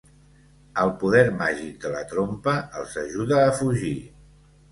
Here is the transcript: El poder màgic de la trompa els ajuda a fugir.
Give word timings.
El 0.83 0.93
poder 1.01 1.21
màgic 1.41 1.75
de 1.83 1.91
la 1.97 2.01
trompa 2.13 2.55
els 2.79 2.97
ajuda 3.01 3.39
a 3.43 3.55
fugir. 3.61 3.93